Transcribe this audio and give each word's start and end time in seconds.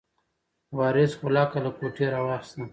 وارث 0.77 1.11
غولکه 1.19 1.59
له 1.65 1.71
کوټې 1.77 2.05
راواخیسته. 2.13 2.63